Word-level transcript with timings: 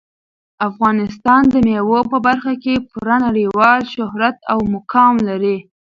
افغانستان 0.69 1.41
د 1.53 1.55
مېوو 1.65 1.99
په 2.11 2.17
برخه 2.27 2.53
کې 2.63 2.85
پوره 2.89 3.15
نړیوال 3.25 3.79
شهرت 3.93 4.37
او 4.51 4.59
مقام 4.75 5.13
لري. 5.27 5.57